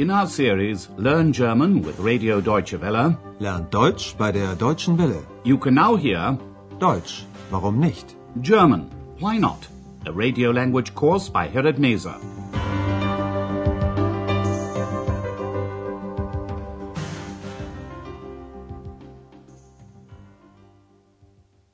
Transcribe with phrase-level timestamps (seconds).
[0.00, 5.26] In our series Learn German with Radio Deutsche Welle, Lernt Deutsch bei der Deutschen Welle.
[5.44, 6.38] you can now hear
[6.78, 8.16] Deutsch, warum nicht?
[8.40, 8.88] German,
[9.18, 9.68] Why Not?
[10.06, 12.14] A radio language course by Herrad Meese.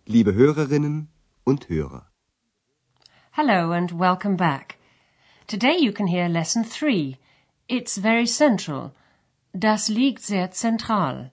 [0.09, 1.07] Liebe Hörerinnen
[1.45, 2.07] und Hörer.
[3.31, 4.79] Hello and welcome back.
[5.47, 7.19] Today you can hear lesson three.
[7.69, 8.95] It's very central.
[9.53, 11.31] Das liegt sehr zentral.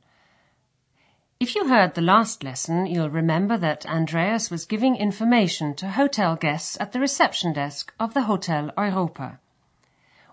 [1.39, 6.35] If you heard the last lesson, you'll remember that Andreas was giving information to hotel
[6.35, 9.39] guests at the reception desk of the Hotel Europa.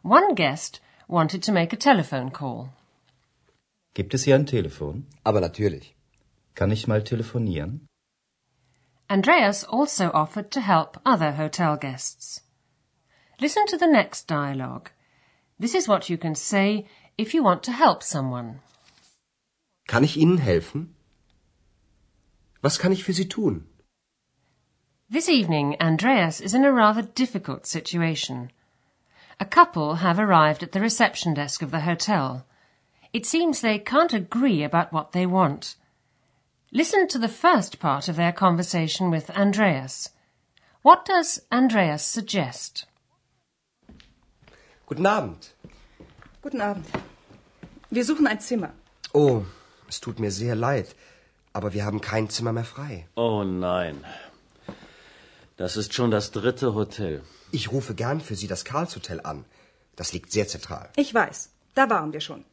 [0.02, 2.70] One guest wanted to make a telephone call.
[3.92, 5.06] Gibt es hier ein Telefon?
[5.24, 5.94] Aber natürlich.
[6.54, 7.86] Kann ich mal telefonieren?
[9.08, 12.40] Andreas also offered to help other hotel guests.
[13.40, 14.92] Listen to the next dialogue.
[15.60, 16.86] This is what you can say
[17.18, 18.60] if you want to help someone.
[19.86, 20.94] Kann ich Ihnen helfen?
[22.62, 23.66] Was kann ich für Sie tun?
[25.10, 28.50] This evening, Andreas is in a rather difficult situation.
[29.38, 32.46] A couple have arrived at the reception desk of the hotel.
[33.12, 35.76] It seems they can't agree about what they want.
[36.72, 40.08] Listen to the first part of their conversation with Andreas.
[40.80, 42.86] What does Andreas suggest?
[44.90, 45.54] Guten Abend.
[46.42, 46.84] Guten Abend.
[47.90, 48.72] Wir suchen ein Zimmer.
[49.12, 49.42] Oh,
[49.88, 50.96] es tut mir sehr leid,
[51.52, 53.06] aber wir haben kein Zimmer mehr frei.
[53.14, 54.04] Oh nein.
[55.56, 57.22] Das ist schon das dritte Hotel.
[57.52, 59.44] Ich rufe gern für Sie das Karlshotel an.
[59.94, 60.90] Das liegt sehr zentral.
[60.96, 62.44] Ich weiß, da waren wir schon.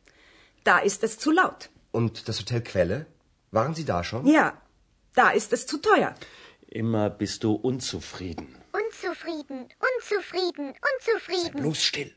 [0.63, 1.71] Da ist es zu laut.
[1.91, 3.07] Und das Hotel Quelle?
[3.49, 4.27] Waren Sie da schon?
[4.27, 4.61] Ja,
[5.15, 6.13] da ist es zu teuer.
[6.67, 8.55] Immer bist du unzufrieden.
[8.83, 11.61] Unzufrieden, unzufrieden, unzufrieden.
[11.61, 12.13] Bloß still.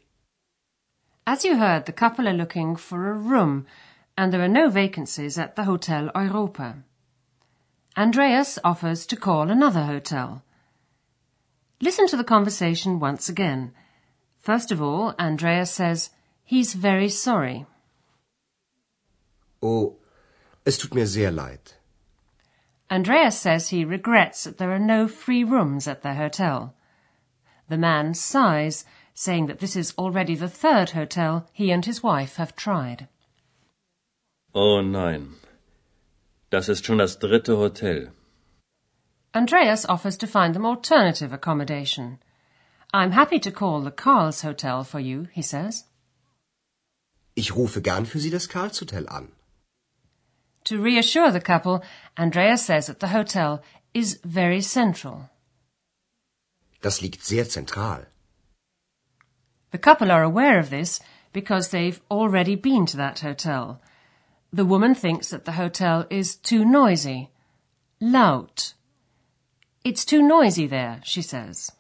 [1.27, 3.67] As you heard, the couple are looking for a room,
[4.17, 6.83] and there are no vacancies at the Hotel Europa.
[7.97, 10.43] Andreas offers to call another hotel.
[11.81, 13.73] Listen to the conversation once again.
[14.39, 16.11] First of all, Andreas says
[16.45, 17.67] he's very sorry.
[19.63, 19.97] Oh,
[20.67, 21.73] es tut mir sehr leid.
[22.91, 26.75] Andreas says he regrets that there are no free rooms at their hotel.
[27.69, 28.85] The man sighs,
[29.25, 33.07] saying that this is already the third hotel he and his wife have tried.
[34.55, 35.35] Oh nein.
[36.51, 38.13] Das ist schon das dritte Hotel.
[39.35, 42.19] Andreas offers to find them alternative accommodation.
[42.95, 45.85] I'm happy to call the Karls Hotel for you, he says.
[47.37, 49.29] Ich rufe gern für Sie das Karlshotel an.
[50.65, 51.83] To reassure the couple,
[52.17, 55.29] Andreas says that the hotel is very central.
[56.81, 58.07] Das liegt sehr zentral.
[59.71, 61.01] The couple are aware of this
[61.33, 63.81] because they've already been to that hotel.
[64.53, 67.31] The woman thinks that the hotel is too noisy.
[68.01, 68.75] Laut.
[69.85, 71.71] It's too noisy there, she says.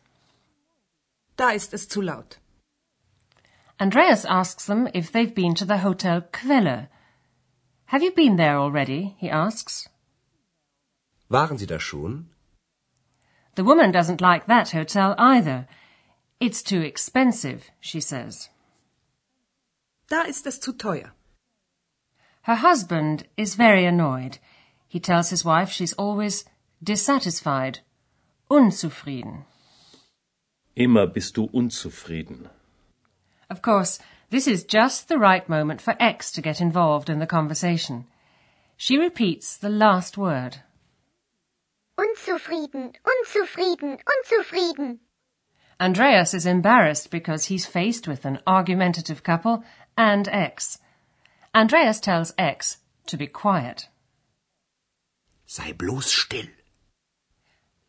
[1.36, 2.38] Da ist es zu laut.
[3.80, 6.88] Andreas asks them if they've been to the Hotel Quelle.
[7.86, 9.16] Have you been there already?
[9.18, 9.88] he asks.
[11.30, 12.28] Waren Sie da schon?
[13.54, 15.66] The woman doesn't like that hotel either.
[16.40, 18.48] It's too expensive, she says.
[20.08, 21.12] Da ist es zu teuer.
[22.42, 24.38] Her husband is very annoyed.
[24.88, 26.46] He tells his wife she's always
[26.82, 27.80] dissatisfied,
[28.50, 29.44] unzufrieden.
[30.74, 32.48] Immer bist du unzufrieden.
[33.50, 33.98] Of course,
[34.30, 38.06] this is just the right moment for Ex to get involved in the conversation.
[38.78, 40.62] She repeats the last word.
[41.98, 45.00] Unzufrieden, unzufrieden, unzufrieden.
[45.80, 49.64] Andreas is embarrassed because he's faced with an argumentative couple
[49.96, 50.78] and Ex.
[51.54, 53.88] Andreas tells Ex to be quiet.
[55.46, 56.48] Sei bloß still.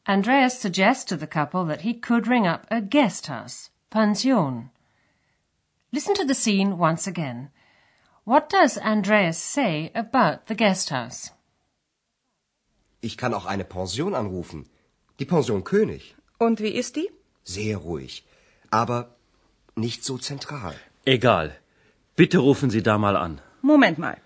[0.08, 4.72] Andreas suggests to the couple that he could ring up a guest house, pension.
[5.92, 7.50] Listen to the scene once again.
[8.24, 11.32] What does Andreas say about the guest house?
[13.02, 14.70] Ich kann auch eine Pension anrufen.
[15.20, 16.16] Die Pension König.
[16.40, 17.10] Und wie ist die?
[17.44, 18.24] Sehr ruhig.
[18.70, 19.16] Aber
[19.76, 20.76] nicht so zentral.
[21.06, 21.58] Egal.
[22.16, 23.42] Bitte rufen Sie da mal an.
[23.62, 24.18] Moment mal.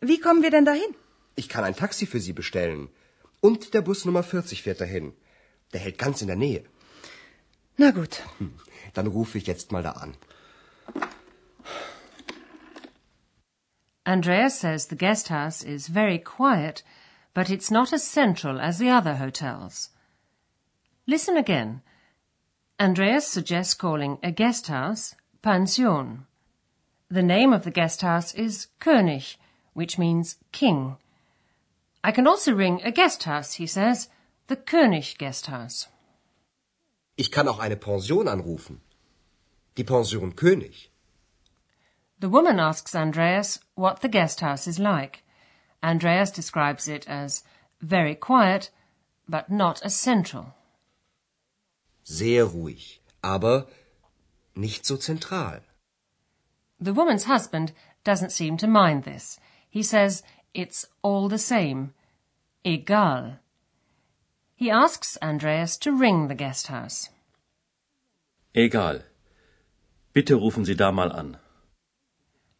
[0.00, 0.94] Wie kommen wir denn dahin?
[1.36, 2.88] Ich kann ein Taxi für Sie bestellen.
[3.40, 5.12] Und der Bus Nummer 40 fährt dahin.
[5.72, 6.64] Der hält ganz in der Nähe.
[7.76, 8.22] Na gut.
[8.94, 10.14] Dann rufe ich jetzt mal da an.
[14.04, 16.84] Andreas says the guest house is very quiet,
[17.32, 19.90] but it's not as central as the other hotels.
[21.06, 21.80] Listen again.
[22.80, 26.26] Andreas suggests calling a guest house pension.
[27.08, 29.36] The name of the guest house is König,
[29.74, 30.96] which means king.
[32.02, 34.08] I can also ring a guest house, he says,
[34.48, 35.86] the König guest house.
[37.16, 38.80] Ich kann auch eine Pension anrufen.
[39.76, 40.88] Die Pension König.
[42.18, 45.22] The woman asks Andreas what the guest house is like.
[45.80, 47.44] Andreas describes it as
[47.80, 48.70] very quiet,
[49.28, 50.54] but not as central.
[52.04, 53.66] Sehr ruhig, aber
[54.54, 55.62] nicht so zentral.
[56.78, 57.72] The woman's husband
[58.04, 59.40] doesn't seem to mind this.
[59.70, 60.22] He says
[60.52, 61.94] it's all the same.
[62.64, 63.38] Egal.
[64.54, 67.08] He asks Andreas to ring the guest house.
[68.54, 69.00] Egal.
[70.12, 71.38] Bitte rufen Sie da mal an.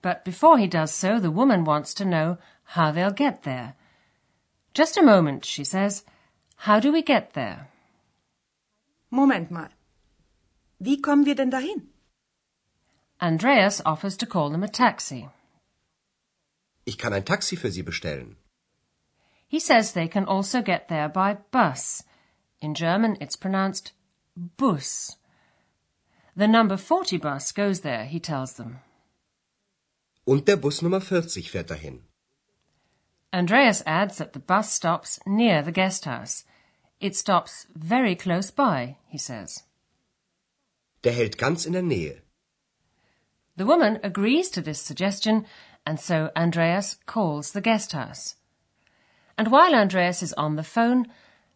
[0.03, 3.75] But before he does so, the woman wants to know how they'll get there.
[4.75, 6.05] Just a moment, she says.
[6.57, 7.69] How do we get there?
[9.21, 9.71] Moment mal.
[10.79, 11.89] Wie kommen wir denn dahin?
[13.19, 15.29] Andreas offers to call them a taxi.
[16.85, 18.37] Ich kann ein Taxi für Sie bestellen.
[19.47, 22.05] He says they can also get there by bus.
[22.61, 23.93] In German, it's pronounced
[24.37, 25.17] Bus.
[26.35, 28.81] The number 40 bus goes there, he tells them.
[30.25, 32.03] Und der Bus Nummer 40 fährt dahin.
[33.33, 36.45] Andreas adds that the bus stops near the guest house.
[37.05, 39.65] It stops very close by, he says.
[41.03, 42.23] Der hält ganz in der Nähe.
[43.57, 45.45] The woman agrees to this suggestion,
[45.85, 48.37] and so Andreas calls the guest house.
[49.37, 51.05] And while Andreas is on the phone,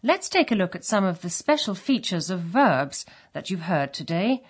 [0.03, 3.95] let's take a look at some of the special features of verbs that you've heard
[3.95, 4.45] today,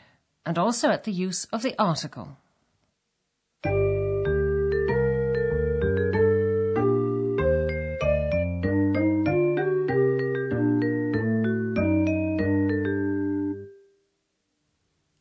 [0.44, 2.38] and also at the use of the article.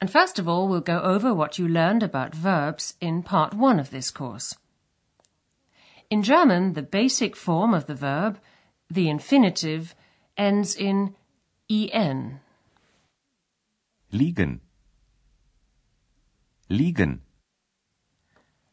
[0.07, 3.77] And first of all, we'll go over what you learned about verbs in part one
[3.77, 4.56] of this course.
[6.09, 8.39] In German, the basic form of the verb,
[8.89, 9.95] the infinitive,
[10.38, 11.13] ends in
[11.69, 12.39] en.
[14.13, 14.62] Liegen.
[16.69, 17.19] Liegen.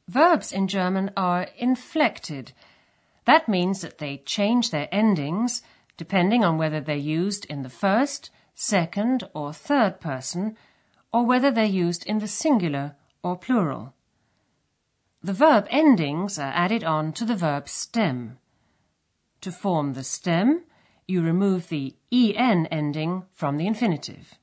[0.07, 2.53] Verbs in German are inflected.
[3.25, 5.63] That means that they change their endings
[5.97, 10.57] depending on whether they're used in the first, second, or third person,
[11.15, 13.95] or whether they're used in the singular or plural.
[15.23, 18.39] The verb endings are added on to the verb stem.
[19.43, 20.65] To form the stem,
[21.07, 24.35] you remove the en ending from the infinitive.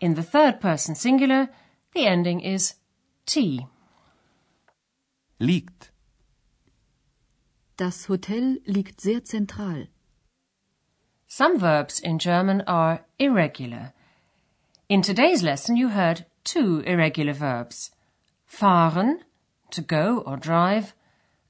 [0.00, 1.48] In the third person singular,
[1.94, 2.74] the ending is
[3.24, 3.66] t.
[5.38, 5.90] Liegt.
[7.78, 9.88] Das Hotel liegt sehr zentral.
[11.26, 13.94] Some verbs in German are irregular.
[14.90, 17.92] In today's lesson, you heard two irregular verbs
[18.44, 19.20] fahren,
[19.70, 20.94] to go or drive,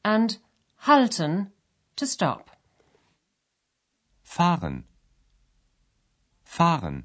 [0.04, 0.37] and
[0.84, 1.50] halten,
[1.96, 2.50] to stop.
[4.22, 4.84] Fahren.
[6.44, 7.04] Fahren.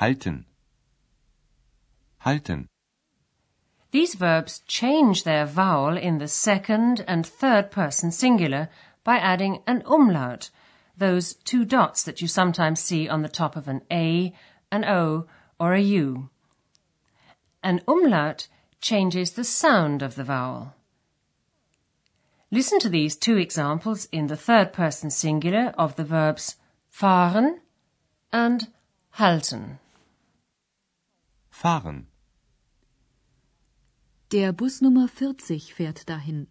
[0.00, 0.46] Halten.
[2.24, 2.66] Halten.
[3.92, 8.68] These verbs change their vowel in the second and third person singular
[9.04, 10.50] by adding an umlaut,
[10.96, 14.34] those two dots that you sometimes see on the top of an A,
[14.70, 15.26] an O,
[15.58, 16.28] or a U.
[17.62, 18.48] An umlaut
[18.80, 20.74] changes the sound of the vowel.
[22.50, 26.56] Listen to these two examples in the third person singular of the verbs
[26.90, 27.60] fahren
[28.32, 28.68] and
[29.12, 29.78] halten.
[31.50, 32.06] Fahren.
[34.30, 36.46] Der Bus Nummer 40 fährt dahin.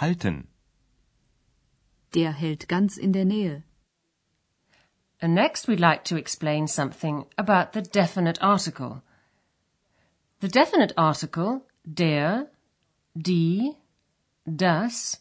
[0.00, 0.48] Halten.
[2.14, 3.64] Der hält ganz in der Nähe.
[5.20, 9.02] And next we'd like to explain something about the definite article.
[10.40, 12.50] The definite article, der,
[13.16, 13.76] die,
[14.44, 15.18] das,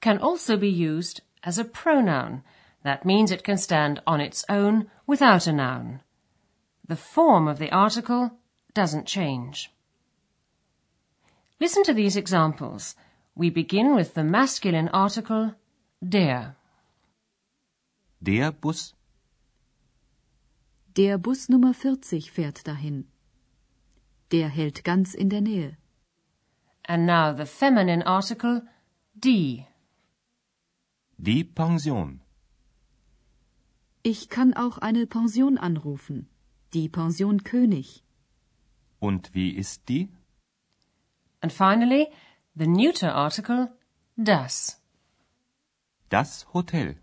[0.00, 2.42] can also be used as a pronoun.
[2.82, 6.00] That means it can stand on its own without a noun.
[6.86, 8.32] The form of the article
[8.74, 9.72] doesn't change.
[11.60, 12.96] Listen to these examples.
[13.34, 15.54] We begin with the masculine article
[16.02, 16.56] der.
[18.20, 18.94] Der Bus.
[20.96, 23.06] Der Bus Nummer 40 fährt dahin.
[24.32, 25.76] Der hält ganz in der Nähe.
[26.84, 28.62] And now the feminine article
[29.14, 29.64] die.
[31.18, 32.20] Die Pension.
[34.02, 36.28] Ich kann auch eine Pension anrufen.
[36.74, 38.02] Die Pension König.
[38.98, 40.08] Und wie ist die?
[41.40, 42.08] And finally,
[42.56, 43.70] the neuter article
[44.16, 44.81] das.
[46.12, 46.96] Das Hotel.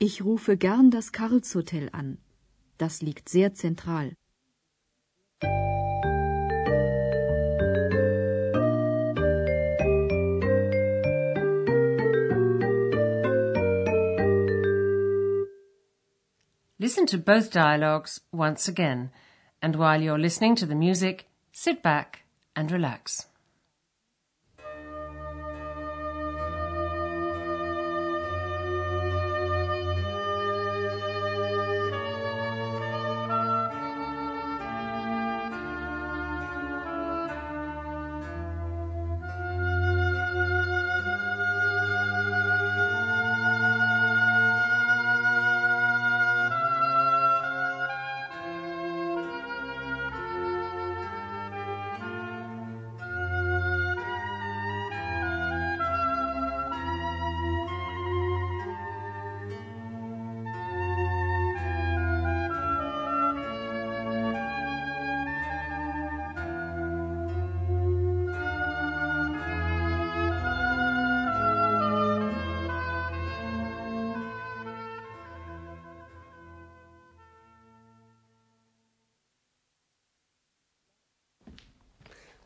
[0.00, 2.18] Ich rufe gern das Karlshotel an.
[2.76, 4.14] Das liegt sehr zentral.
[16.78, 19.12] Listen to both dialogues once again,
[19.60, 22.24] and while you're listening to the music, sit back
[22.56, 23.28] and relax.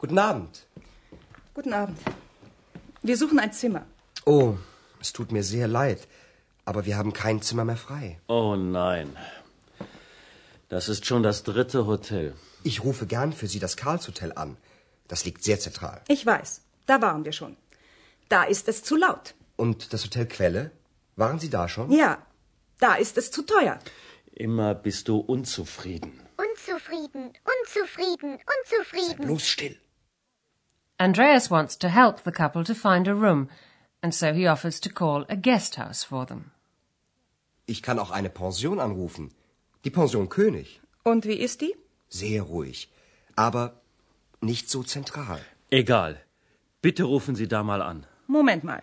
[0.02, 0.66] Guten Abend.
[1.54, 1.96] Guten Abend.
[3.02, 3.86] Wir suchen ein Zimmer.
[4.24, 4.54] Oh,
[5.00, 6.08] es tut mir sehr leid,
[6.64, 8.18] aber wir haben kein Zimmer mehr frei.
[8.26, 9.16] Oh nein.
[10.68, 12.34] Das ist schon das dritte Hotel.
[12.64, 14.56] Ich rufe gern für Sie das Karlshotel an.
[15.06, 16.00] Das liegt sehr zentral.
[16.08, 17.56] Ich weiß, da waren wir schon.
[18.28, 19.34] Da ist es zu laut.
[19.54, 20.72] Und das Hotel Quelle?
[21.14, 21.92] Waren Sie da schon?
[21.92, 22.18] Ja,
[22.80, 23.78] da ist es zu teuer.
[24.32, 26.20] Immer bist du unzufrieden.
[26.36, 29.26] Unzufrieden, unzufrieden, unzufrieden.
[29.26, 29.78] Bloß still.
[31.02, 33.48] Andreas wants to help the couple to find a room,
[34.02, 36.52] and so he offers to call a guest house for them.
[37.66, 39.32] Ich kann auch eine Pension anrufen.
[39.84, 40.80] Die Pension König.
[41.02, 41.74] Und wie ist die?
[42.08, 42.88] Sehr ruhig.
[43.34, 43.80] Aber
[44.40, 45.40] nicht so zentral.
[45.70, 46.20] Egal.
[46.82, 48.06] Bitte rufen Sie da mal an.
[48.28, 48.82] Moment mal.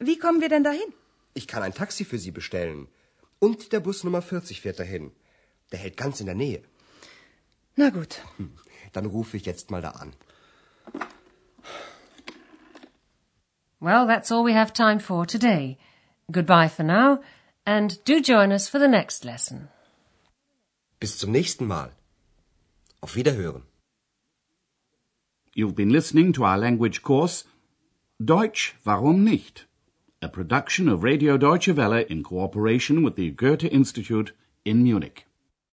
[0.00, 0.90] Wie kommen wir denn dahin?
[1.34, 2.88] Ich kann ein Taxi für Sie bestellen.
[3.38, 5.12] Und der Bus Nummer 40 fährt dahin.
[5.70, 6.62] Der hält ganz in der Nähe.
[7.76, 8.22] Na gut.
[8.92, 10.12] Dann rufe ich jetzt mal da an.
[13.80, 15.78] Well, that's all we have time for today.
[16.30, 17.20] Goodbye for now,
[17.64, 19.68] and do join us for the next lesson.
[20.98, 21.92] Bis zum nächsten Mal.
[23.00, 23.62] Auf Wiederhören.
[25.54, 27.44] You've been listening to our language course
[28.20, 29.66] Deutsch, warum nicht?
[30.20, 34.32] A production of Radio Deutsche Welle in cooperation with the Goethe Institute
[34.64, 35.27] in Munich.